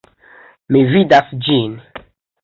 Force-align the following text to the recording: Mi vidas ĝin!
Mi 0.75 0.79
vidas 0.93 1.29
ĝin! 1.47 1.75